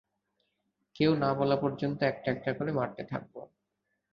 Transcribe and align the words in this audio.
কেউ 0.95 1.11
না 1.15 1.29
বলা 1.33 1.55
পর্যন্ত 1.55 1.99
একটা 2.03 2.27
একটা 2.31 2.51
করে 2.53 2.71
মারতে 2.71 3.03
থাকব। 3.03 3.33